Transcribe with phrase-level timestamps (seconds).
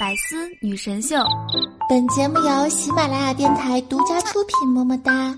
[0.00, 1.14] 百思女神秀，
[1.86, 4.66] 本节目由喜马拉雅电台独家出品。
[4.66, 5.36] 么么哒！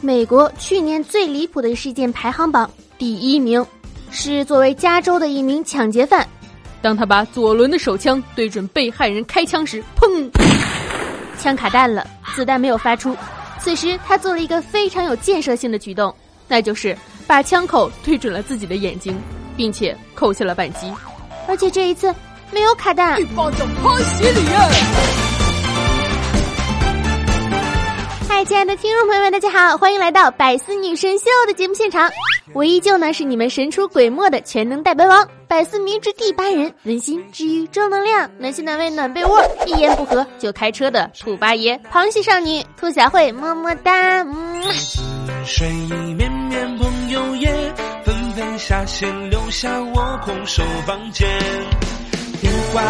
[0.00, 2.68] 美国去年最离谱的事件排行榜
[2.98, 3.64] 第一名，
[4.10, 6.26] 是作为加州的一名抢劫犯，
[6.82, 10.28] 当他把左轮的手枪对准被害人开枪时，砰，
[11.38, 12.04] 枪卡弹了，
[12.34, 13.16] 子弹没有发出。
[13.60, 16.12] 此时他做了一个非常有建设性的举动，
[16.48, 16.98] 那就是
[17.28, 19.16] 把枪口对准了自己的眼睛，
[19.56, 20.90] 并且扣下了扳机。
[21.46, 22.14] 而且这一次
[22.52, 23.20] 没有卡弹。
[23.20, 24.70] 一巴掌拍死你啊！
[28.28, 32.10] 嗨，亲爱的听众朋友们，大家好，欢迎来到百思女神秀的节目现场。
[32.52, 44.22] 我依旧呢是你们神出鬼没的全能大白王，百思迷之第八人，温馨治愈正能量，暖心暖胃暖被窝，一言不合就开车的兔八爷，螃蟹少女兔小慧，么么哒。
[44.22, 44.62] 嗯。
[45.44, 47.74] 睡意绵绵朋友也
[48.58, 51.28] 下线，留下我空守房间。
[52.40, 52.82] 电话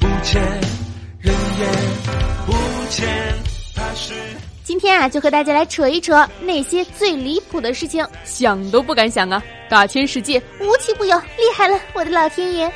[0.00, 0.38] 不接，
[1.20, 1.66] 人也
[2.46, 2.52] 不
[2.90, 3.08] 见，
[3.74, 4.14] 他是。
[4.64, 9.42] 今天啊，就和大家来扯一扯那些最离谱的事情，想都不敢想啊！
[9.68, 12.70] 大千世界无奇不有，厉害了，我的老天爷！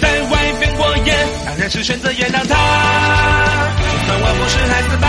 [0.00, 2.54] 在外边过夜，当然是选择原谅他。
[3.78, 5.06] 就算我不是孩子吧，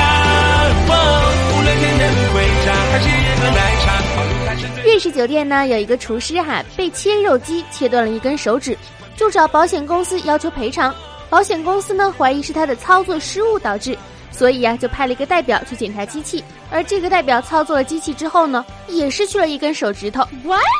[1.52, 2.02] 无论天天
[2.33, 3.08] 回家还是
[3.39, 4.02] 喝奶茶。
[4.84, 8.78] 瑞士酒店呢，有一个厨师哈，被切肉机切断了一根手指，
[9.16, 10.94] 就找保险公司要求赔偿。
[11.30, 13.98] 保险公司呢，怀疑是他的操作失误导致。
[14.30, 20.28] 所以呀，就派了一个代表去检查机器，而这个代表操作了机器之后呢，也失去了一根手指头。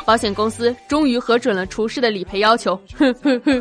[0.04, 2.78] 保险公司终于核准了厨师的理赔要求。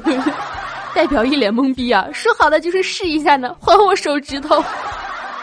[0.94, 4.62] 代表一脸懵逼啊，说好的就是试一下呢，还我手指头。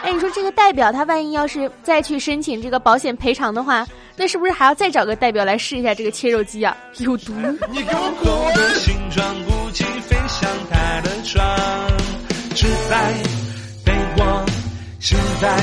[0.03, 3.85] 哎，你说这个代表他万一要是再去申请这个保险赔偿的话，
[4.21, 6.77] 那是不是还要再找个代表来试一下这个切肉机啊？
[6.99, 7.33] 有毒！
[7.71, 8.31] 你给我滚！
[14.99, 15.57] 现在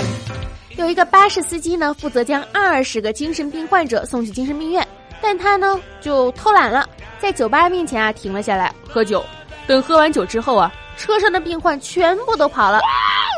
[0.77, 4.85] 有一个巴士司机呢，负责将二十个精神病患者送去精神病院，
[5.23, 6.85] 但他呢就偷懒了，
[7.21, 9.25] 在酒吧面前啊停了下来喝酒。
[9.69, 12.81] 等喝完酒之后啊，车上的病患全部都跑了，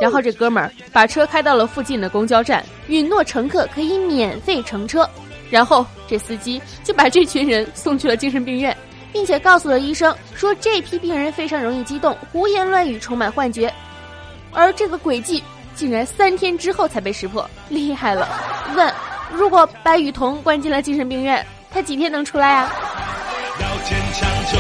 [0.00, 5.06] 然后这哥们儿把车开到了附近的公交站，允诺乘客可以免费乘车，
[5.50, 8.74] 然后这司机就把这群人送去了精神病院，
[9.12, 13.70] 并且告诉了医生说这批病人非常容易激动，胡言乱语，充满幻觉，
[14.52, 15.42] 而这个诡计。
[15.72, 18.28] 竟然三天之后才被识破，厉害了！
[18.76, 18.92] 问：
[19.32, 22.70] 如果把雨桐关进了精神病院，他几天能出来啊？
[23.60, 24.58] 要坚强就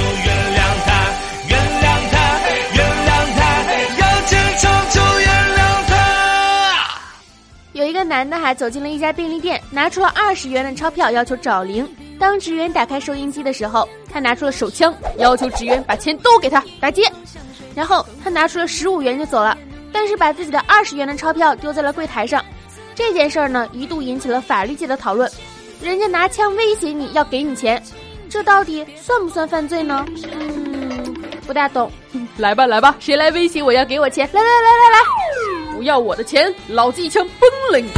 [8.00, 11.86] 个男的还走进了一家便利店，拿出了二十元的钞票，要求找零。
[12.18, 17.02] 当职员打开收音机的时候，他拿出了手枪，要求职员把钱都给他打劫。
[17.74, 19.56] 然后他拿出了十五元就走了。
[19.92, 22.42] 但是把自己的二十元的钞票丢在了柜台上，
[22.94, 25.30] 这件事儿呢一度引起了法律界的讨论。
[25.82, 27.82] 人家拿枪威胁你要给你钱，
[28.30, 30.06] 这到底算不算犯罪呢？
[30.32, 31.14] 嗯，
[31.46, 31.92] 不大懂。
[32.38, 34.26] 来吧来吧，谁来威胁我要给我钱？
[34.32, 34.98] 来来来来来，
[35.80, 37.88] 不要我的钱，老子一枪崩了你！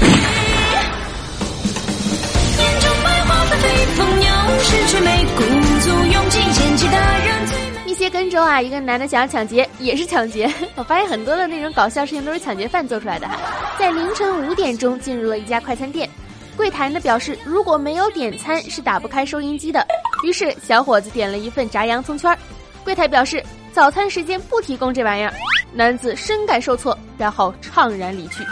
[7.84, 10.48] 一些跟周啊，一个男的想要抢劫，也是抢劫。
[10.76, 13.28] 我发现很多的那种搞笑事情都是抢劫犯做出来的。
[13.76, 16.08] 在凌晨五点钟进入了一家快餐店，
[16.56, 19.84] 柜台呢表示如果没有点餐是打不开收银机的。
[20.22, 22.38] 于是小伙子点了一份炸洋葱圈，
[22.84, 25.34] 柜台表示早餐时间不提供这玩意儿。
[25.72, 28.44] 男子深感受挫，然后怅然离去。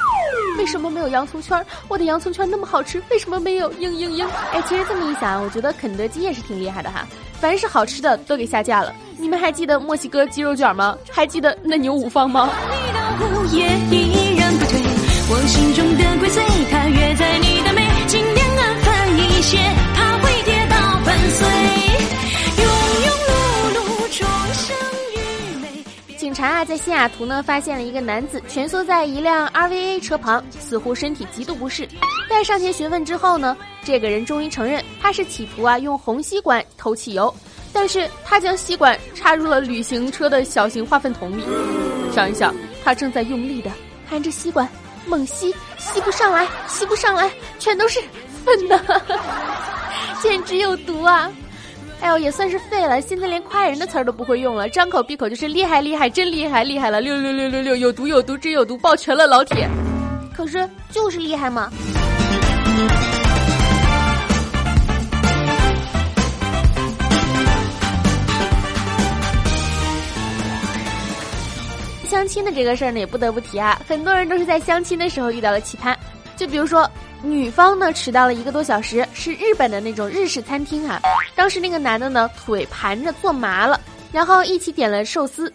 [0.59, 1.65] 为什么没有洋葱圈？
[1.89, 3.71] 我的洋葱圈那么好吃，为什么没有？
[3.75, 4.27] 嘤嘤嘤！
[4.53, 7.07] 哎，其实这么一想，我觉得肯德基也是挺厉害的哈。
[7.41, 8.93] 凡是好吃的都给下架了。
[9.17, 10.97] 你们还记得墨西哥鸡肉卷吗？
[11.11, 12.51] 还记得那牛五方吗？
[18.07, 18.21] 警
[26.41, 31.87] 察啊，在西雅图呢，发现了一个男子蜷缩在一辆 RVA 车旁，似乎身体极度不适。
[32.31, 33.55] 在上前询问之后呢，
[33.85, 37.35] 这个人终于承认，他是企图啊用红吸管偷汽油，
[37.75, 41.45] 但是他将吸管插入了旅行车的小型化粪桶里。
[42.11, 43.71] 想一想，他正在用力的
[44.09, 44.67] 含着吸管
[45.05, 48.01] 猛吸，吸不上来，吸不上来，全都是
[48.47, 48.81] 粪呐，
[50.23, 51.31] 简直有毒啊！
[52.03, 59.69] 哎呦，也算是废了，现在连夸人的词儿都不会用了，张口闭口就是厉害厉害，真厉害厉害了，六六六六六，有毒有毒真有毒，抱拳了老铁。
[60.35, 61.71] 可是就是厉害嘛。
[72.09, 75.95] 相亲的这个事儿呢，也不得不提啊，很多人都是在相亲的时候遇到了奇葩。
[76.37, 76.91] 就比如说，
[77.23, 81.01] 女方呢迟到了一个多小时，是日本的那种日式餐厅啊。
[81.35, 83.81] 当时那个男的呢腿盘着坐麻了，
[84.13, 85.53] 然后一起点了寿司，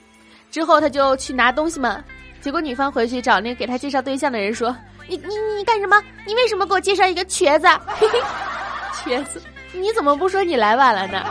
[0.51, 2.03] 之后他就去拿东西嘛。
[2.41, 4.75] 结果女方回去找那个给他介绍对象的人说
[5.09, 5.99] ：“你你你干什么？
[6.27, 7.67] 你为什么给我介绍一个瘸子？
[9.03, 9.41] 瘸子？
[9.73, 11.25] 你怎么不说你来晚了呢？”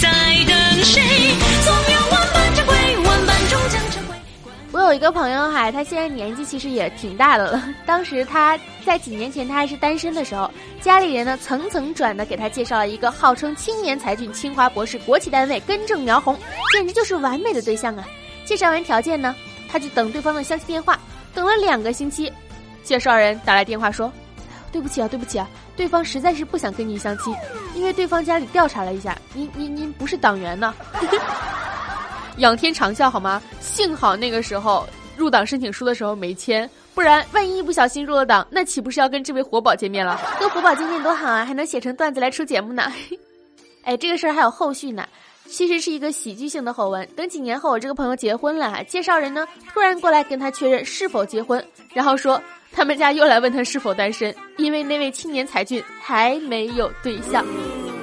[0.00, 0.08] 在
[0.46, 1.02] 等谁？
[4.88, 7.62] 有一个朋友哈，他现在年纪其实也挺大的了。
[7.84, 10.50] 当时他在几年前他还是单身的时候，
[10.80, 16.38] 家里人呢层层转的给他介绍了一个号称青年才俊、清华博士、国企单位、根正苗红，
[16.72, 18.04] 简直就是完美的对象啊！
[18.46, 19.36] 介绍完条件呢，
[19.70, 20.98] 他就等对方的相亲电话，
[21.34, 22.32] 等了两个星期，
[22.82, 24.10] 介绍人打来电话说
[24.72, 25.46] ：“对不起啊，对不起啊，
[25.76, 27.34] 对方实在是不想跟你相亲，
[27.74, 30.74] 因为对方家里调查了一下，您您您不是党员呢。
[32.38, 33.42] ”仰天长啸好吗？
[33.60, 40.20] 幸好那个时候入党申请书的时候没签，不然万一一不小心入了党，那岂不是要跟这位活宝见面了？
[40.38, 42.92] 跟活宝见面多好啊，还能写成段子来出节目呢。
[43.82, 45.06] 哎，这个事儿还有后续呢，
[45.46, 47.06] 其实是一个喜剧性的后文。
[47.16, 51.62] 等几年后我这个朋友结婚了，介绍人呢突然过来跟他确认是否结婚，
[51.92, 57.44] 然后说他们家又来问他是否单身，因为那位青年才俊还没有对象。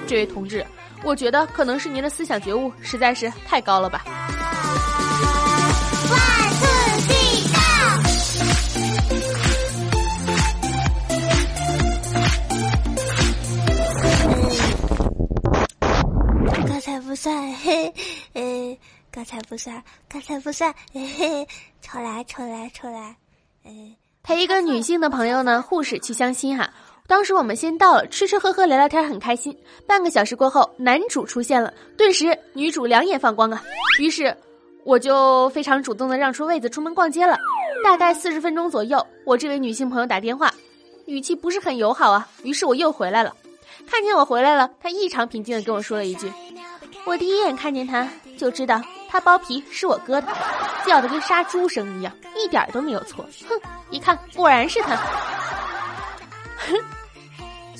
[0.05, 0.65] 这位同志。
[1.05, 4.03] 我觉得可能是您的思想觉悟实在是太高了吧。
[6.09, 6.19] 万
[6.49, 6.65] 次
[7.07, 7.13] 记
[16.67, 17.93] 高才不算，嘿，
[18.33, 18.77] 呃，
[19.11, 21.47] 刚才不算，刚才不算，嘿嘿，
[21.81, 23.15] 重来，重来，重来，
[23.63, 26.69] 嗯，陪一个女性的朋友呢，护士去相亲哈。
[27.07, 29.55] 当时我们先到了，吃吃喝喝聊聊天，很开心。
[29.85, 33.61] 半个小时过后，男主出现了，顿时女主两眼放光啊。
[33.99, 34.35] 于是，
[34.83, 37.37] 我就非常主动的让出位子出门逛街了。
[37.83, 40.51] 大概四十分钟左右，我这位女性朋友打电话，
[41.05, 42.27] 语气不是很友好啊。
[42.41, 43.35] 于是我又回来了，
[43.85, 46.31] 看见我回来了，她异常平静的跟我说了一句
[47.05, 50.27] ：“我第一眼看见他就知道他包皮是我割的，
[50.87, 53.23] 叫的跟杀猪声一样，一点都没有错。
[53.47, 53.61] 哼，
[53.91, 54.99] 一看果然是他。”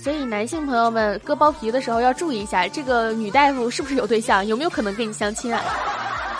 [0.05, 5.59] 所以，男性朋友们割包皮的时候要注意一下，这个女大夫是不是有对象，有没有可能跟你相亲啊？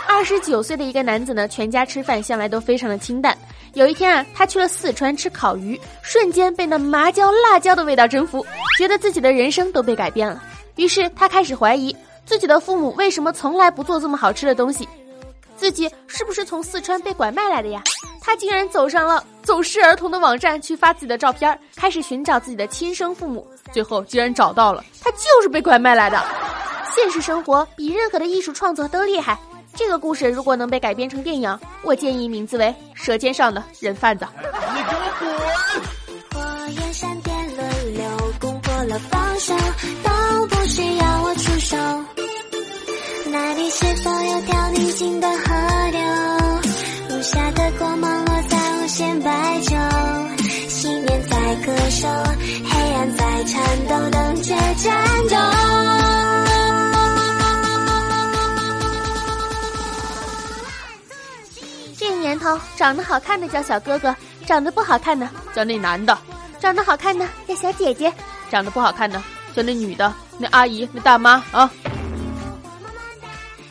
[0.08, 3.36] 二十九岁的一个男子呢，全家吃饭向来都非常的清淡。
[3.74, 8.46] 有一天啊，他去了四川吃烤鱼，瞬间被那麻椒辣椒的味道征服，
[8.78, 10.44] 觉得自己的人生都被改变了。
[10.76, 14.88] 于是他开始怀疑自己的父母为什么从来不做这么好吃的东西，
[15.58, 17.82] 自己是不是从四川被拐卖来的呀？
[18.22, 23.48] 他竟然走上了走失儿童的网站去发自己的照片，开始寻找自己的亲生父母。
[23.76, 26.18] 最后竟然找到了，他就是被拐卖来的。
[26.96, 29.38] 现实生活比任何的艺术创作都厉害。
[29.76, 34.24] 这个故事如果能被改编成电影，我建议名字为《舌尖上的人贩子》。
[34.74, 36.42] 你给我滚！
[36.42, 38.06] 火焰闪电轮流
[38.40, 39.54] 攻破了防守，
[40.06, 41.76] 都不需要我出手。
[43.30, 45.54] 那里是否有条宁静的河
[45.92, 46.00] 流？
[47.10, 49.76] 无暇的光芒落在无限白昼，
[50.70, 52.08] 信念在歌手。
[53.15, 53.15] 在
[53.46, 55.36] 颤抖，等着战斗。
[61.98, 66.16] 这年头，长得好看的叫小哥哥，长得不好看的叫那男的；
[66.60, 68.12] 长得好看的叫小姐姐，
[68.50, 69.22] 长得不好看的
[69.56, 71.70] 叫那女的、那阿姨、那大妈啊。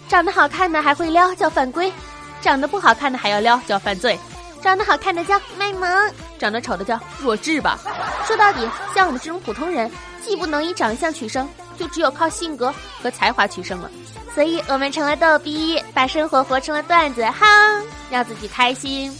[0.09, 1.93] 长得好看的还会撩叫犯规，
[2.41, 4.17] 长得不好看的还要撩叫犯罪。
[4.63, 7.79] 长得好看的叫卖萌，长得丑的叫弱智吧。
[8.27, 9.91] 说到底，像我们这种普通人，
[10.25, 11.49] 既不能以长相取胜，
[11.79, 12.73] 就只有靠性格
[13.03, 13.91] 和才华取胜了。
[14.35, 17.47] 所以我们成了逗逼，把生活活成了段子，哈，
[18.11, 19.17] 让自己开心。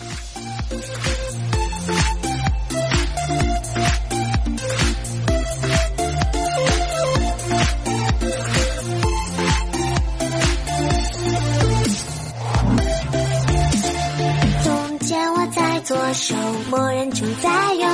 [16.25, 16.35] 手，
[16.71, 17.87] 默认中在有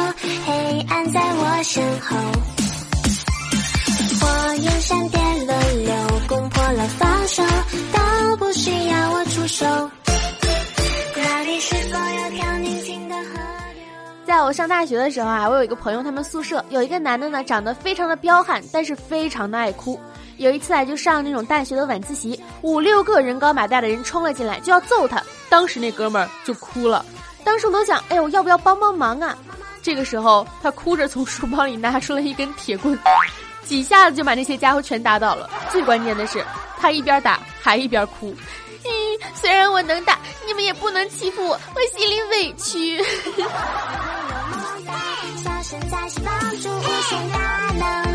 [0.47, 2.17] 黑暗在我身后。
[4.21, 5.95] 火焰闪电轮流
[6.29, 7.43] 攻破了防守，
[7.93, 9.67] 都不需要我出手。
[11.17, 13.41] 那里是否有条宁静的河？
[14.25, 19.99] 在我上大学的时候啊，我有一个朋友，他们宿舍有一个男的呢，长得非常的彪悍，但是非常的爱哭。
[20.37, 25.21] 有一次啊，就上那种大学的晚自习，五六个人高马大的人冲了进来，就要揍他。
[25.49, 27.05] 当时那哥们儿就哭了。
[27.45, 29.37] 当时我都想，哎，我要不要帮帮忙啊？
[29.83, 32.99] 这个时候，他哭着从书包里拿出了一根铁棍，
[33.65, 35.49] 几下子就把那些家伙全打倒了。
[35.71, 36.45] 最关键的是，
[36.79, 38.35] 他一边打还一边哭，
[39.35, 43.03] 虽然我能打，你们也不能欺负我，我心里委屈。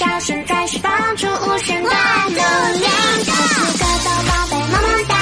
[0.00, 2.34] 小声在释放出无限的能
[2.80, 2.90] 量。
[3.20, 5.14] 是个小宝贝，么么哒，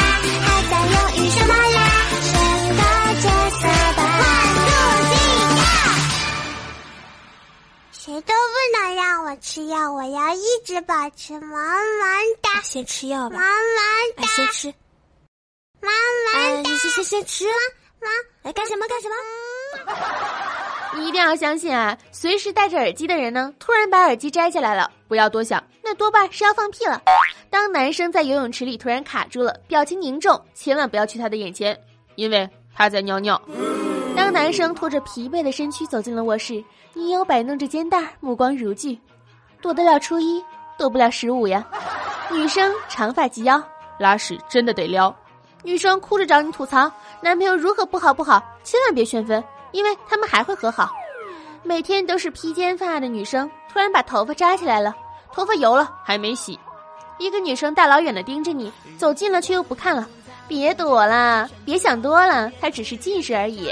[0.45, 1.79] 还在犹豫什么啦？
[2.23, 2.33] 选
[2.77, 2.83] 个
[3.21, 3.27] 角
[3.59, 3.63] 色
[3.97, 4.01] 吧。
[7.91, 11.59] 谁都不能让我吃药，我要一直保持萌萌
[12.41, 12.63] 哒。
[12.63, 13.83] 先吃药吧，萌萌
[14.17, 14.73] 哒，先吃。
[15.81, 15.91] 萌
[16.33, 17.47] 萌哒，你先先先吃。
[18.01, 18.09] 萌，
[18.43, 19.17] 来干什么干什么？
[20.97, 21.97] 你一定要相信啊！
[22.11, 27.03] 随时戴着耳机的人呢，突然把耳机摘下来了，不要多想，那多半是要放屁了。
[27.51, 31.79] 当男生在游泳池里突然卡住了，表情凝重，千万不要去他的眼前，
[32.15, 33.41] 因为他在尿尿。
[34.17, 36.63] 当男生拖着疲惫的身躯走进了卧室，
[36.95, 38.99] 女友摆弄着肩带，目光如炬，
[39.61, 40.43] 躲得了初一，
[40.77, 41.67] 躲不了十五呀。
[42.31, 43.63] 女生长发及腰，
[43.99, 45.15] 拉屎真的得撩。
[45.63, 46.91] 女生哭着找你吐槽
[47.21, 49.43] 男朋友如何不好不好，千万别炫分。
[49.79, 50.91] 因为他们还会和好，
[51.63, 54.93] 每天都是披肩发的女生突然把头发扎起来了，
[55.33, 56.59] 头发油了还没洗，
[57.17, 60.05] 一个女生大老远的盯着你，走近了却又不看了，
[60.49, 63.71] 别躲了，别想多了，她只是近视而已。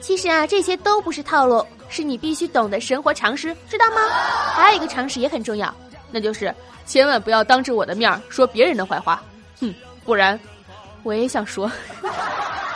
[0.00, 3.96] 其实啊，这些都不是套路，是你必须懂的生活常识，知道吗？
[4.54, 5.74] 还有一个常识也很重要，
[6.12, 6.54] 那就是
[6.86, 9.20] 千万不要当着我的面说别人的坏话，
[9.58, 9.74] 哼，
[10.04, 10.38] 不然
[11.02, 11.68] 我也想说。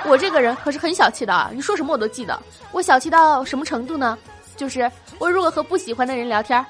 [0.04, 1.50] 我这个人可是很小气的啊！
[1.52, 2.38] 你说什么我都记得。
[2.72, 4.18] 我小气到什么程度呢？
[4.56, 6.64] 就是我如果和不喜欢的人聊天，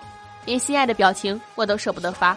[0.45, 2.37] 连心爱的表情我都舍不得发。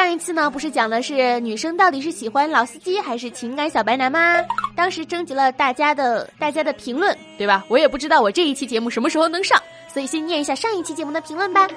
[0.00, 4.34] 上一次呢，不是讲的是女生到底是喜欢老司机还是情感小白男吗？
[4.74, 7.62] 当时征集了大家的大家的评论，对吧？
[7.68, 11.68] 我也不知道我这一期节目什么时候能上，所以先念一下上一期节目的评论吧。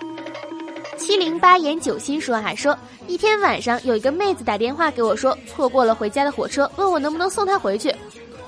[0.97, 7.93] 七零八言九心说啊，说一天晚上有一个妹子打电话给我说，错过了回家的火车，问我能不能送她回去，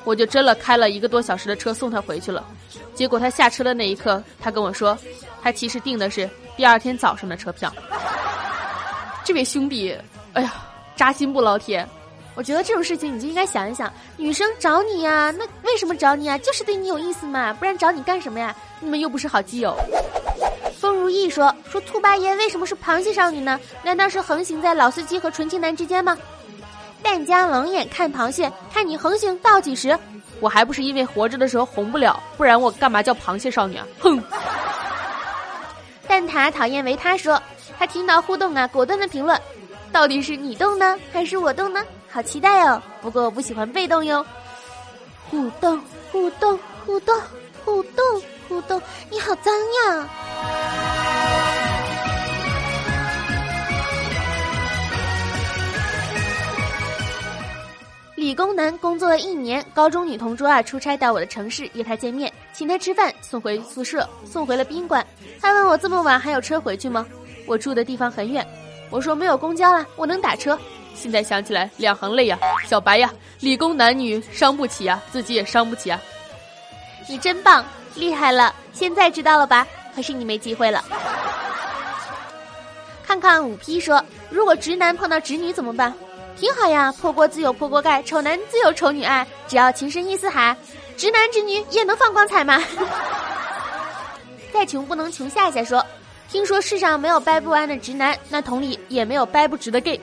[0.06, 2.48] 我就真了开了一个多小时的车送她回去了。
[2.94, 4.98] 结果她下车的那一刻，她跟我说，
[5.44, 7.70] 她其实订的是第二天早上的车票。
[9.26, 9.98] 这位兄弟，
[10.34, 10.54] 哎呀，
[10.96, 11.86] 扎心不，老铁！
[12.36, 16.38] 我觉得这种事情你就应该想一想，女生找你呀，那为什么找你啊？
[16.38, 18.56] 就是对你有意思嘛，不然找你干什么呀？
[18.80, 19.76] 你们又不是好基友。
[20.80, 23.60] 风如意说说兔八爷为什么是螃蟹少女呢？
[23.82, 26.16] 难道是横行在老司机和纯情男之间吗？
[27.02, 29.98] 淡江冷眼看螃蟹，看你横行到几时？
[30.40, 33.88] 我还不是因为活着的时候红不了，不然我干嘛叫螃蟹少女啊？
[34.00, 34.22] 哼！
[36.16, 37.42] 蛋挞讨厌维他说。
[37.78, 39.38] 他听到互动啊，果断的评论，
[39.92, 41.84] 到底是你动呢，还是我动呢？
[42.10, 42.82] 好期待哦！
[43.02, 44.26] 不过我不喜欢被动哟。
[45.30, 45.78] 互动，
[46.14, 47.22] 互动，互动，
[47.66, 50.08] 互动，互动，你好脏呀！
[58.16, 65.06] 理工男工作了一年，高中女同桌啊出差到我的城市约他见面，请他吃饭，送回宿舍，送回了宾馆。
[65.42, 67.06] 他问我这么晚还有车回去吗？
[67.46, 68.48] 我住的地方很远，
[68.90, 70.58] 我说没有公交了，我能打车。
[70.96, 76.02] 现在想起来两行泪呀，小白呀，理工男女伤不起啊，自己也伤不起啊。
[77.10, 79.68] 你真棒，厉害了，现在知道了吧？
[79.94, 80.82] 可是你没机会了。
[83.04, 85.94] 看看五 P 说，如果直男碰到直女怎么办？
[86.38, 90.56] 挺好呀，破锅自有破锅盖，丑男自有丑女爱，只要情深意似海，
[90.98, 92.62] 直男直女也能放光彩吗？
[94.54, 95.86] 再穷不能穷夏夏说。
[96.30, 100.00] 听说世上没有掰不弯的直男，那同理也没有掰不直的 gay。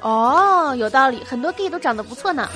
[0.00, 2.48] 哦，有道理，很多 gay 都长得不错呢。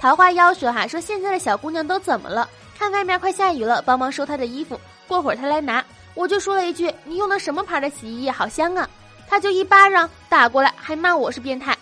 [0.00, 2.48] 桃花妖说哈，说现在的小姑娘都怎么了？
[2.78, 4.80] 看外面快下雨了，帮忙收她的衣服。
[5.08, 5.84] 过会儿她来拿，
[6.18, 8.32] 我就说了一句：“你用的什么牌的洗衣液？
[8.32, 8.90] 好香啊！”
[9.30, 11.78] 他就一巴掌打过来，还骂我是变态。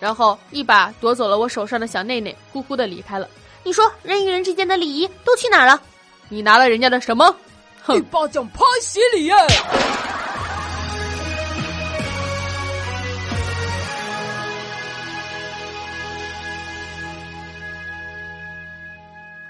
[0.00, 3.28] 然后一把夺走了我手上的小内内，呼呼的离开了。
[3.62, 5.80] 你说人与人之间的礼仪都去哪儿了？
[6.28, 7.32] 你拿了人家的什么？
[7.80, 9.30] 哼巴掌拍死你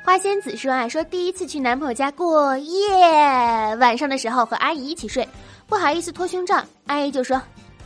[0.09, 5.29] 花仙子说啊，说第一次去男朋友家过夜，晚上的时候和阿姨一起睡，
[5.67, 7.39] 不好意思脱胸罩，阿姨就说：“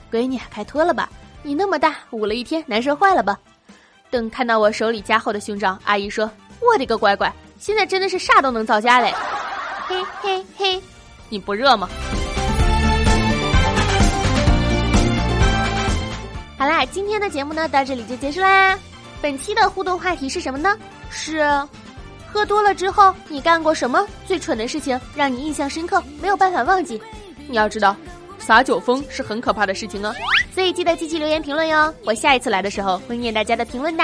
[0.08, 1.10] 闺女，快脱了吧，
[1.42, 3.36] 你那么大，捂了一天，难受坏了吧？”
[4.08, 6.30] 等看到我手里加厚的胸罩，阿姨说
[6.62, 9.12] ：“我的个乖乖，现在真的是啥都能造假嘞！”
[9.88, 10.80] 嘿嘿嘿，
[11.28, 11.88] 你不热吗？
[16.56, 18.78] 好啦，今天的节目呢到这里就结束啦。
[19.20, 20.78] 本期的互动话题是什么呢？
[21.10, 21.42] 是。
[22.32, 27.00] 喝多了之后，你干过什么最蠢的事情，让你印象深刻，没有办法忘记？
[27.46, 27.94] 你要知道，
[28.38, 30.14] 撒酒疯是很可怕的事情哦，
[30.54, 31.92] 所以记得积极留言评论哟。
[32.04, 34.02] 我下一次来的时候会念大家的评论的。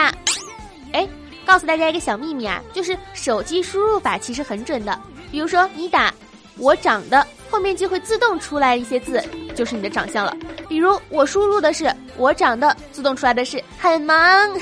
[0.92, 1.08] 哎，
[1.46, 5.00] 告诉大家一个小秘密啊，就是手机输入法其实很准的。
[5.30, 6.12] 比如说你打
[6.58, 9.22] “我长的”，后面就会自动出来一些字，
[9.54, 10.36] 就是你的长相了。
[10.68, 14.52] 比如我输入的是“我长的”，自动出来的是很忙，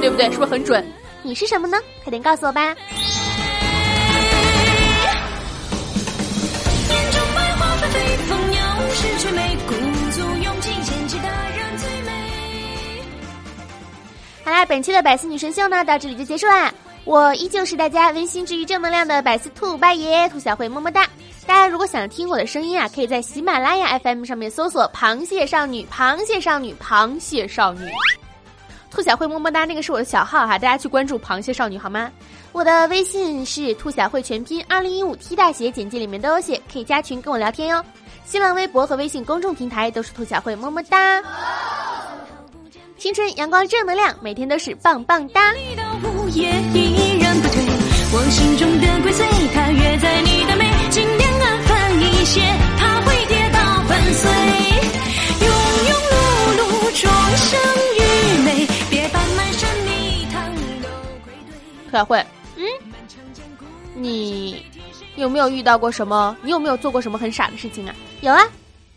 [0.00, 0.30] 对不对？
[0.30, 0.84] 是不是很准？
[1.22, 1.76] 你是什么呢？
[2.04, 2.74] 快点告诉我吧。
[14.44, 16.72] 好啦，本期的百思女神秀呢，到这里就结束啦。
[17.04, 21.06] 我依旧是大家温馨治愈正能量的百思兔八爷兔小慧，么么哒！
[21.46, 27.88] 大家如果想听我的声音啊，可以在喜马拉雅 FM 上面搜索“螃蟹少女”，螃蟹少女，螃蟹少女。
[28.96, 32.10] 兔小慧么么哒，那个是我的小号哈，大家去关注螃蟹少女好吗？
[32.52, 37.84] 我的微信是兔小慧全拼二零一五 T 大写，简介里面都有写，可以加群跟我聊天哟。
[38.24, 41.22] 新浪微博和微信公众平台都是兔小慧，么么哒！
[42.96, 45.52] 青春阳光正能量，每天都是棒棒哒。
[46.02, 46.26] 兔
[61.96, 62.24] 小慧，
[62.56, 62.64] 嗯，
[63.94, 64.64] 你。
[65.16, 66.36] 有没有遇到过什么？
[66.42, 67.94] 你有没有做过什么很傻的事情啊？
[68.20, 68.46] 有啊，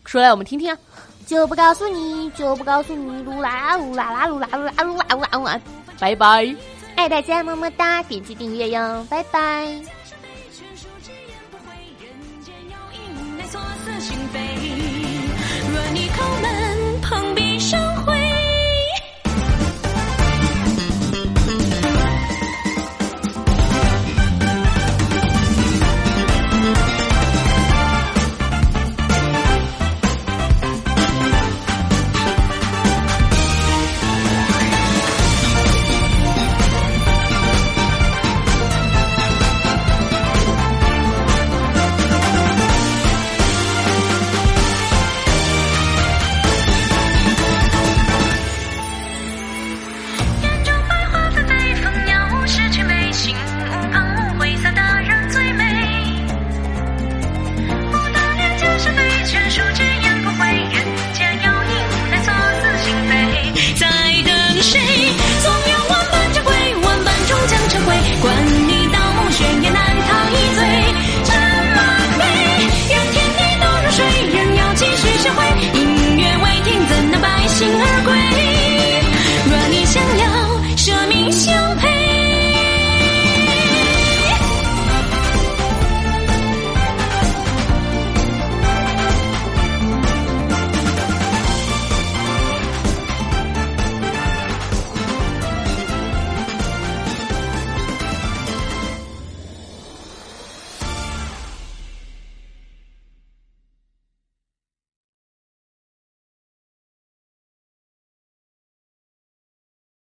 [0.03, 0.77] 说来我们听听。
[1.25, 5.61] 就不告诉你，就不告诉你，噜啦噜啦啦噜啦噜啦噜啦噜啦噜啦。
[5.97, 6.53] 拜拜，
[6.97, 9.65] 爱大家么么哒，点击订阅哟，拜拜。
[15.71, 16.58] 若你抠门。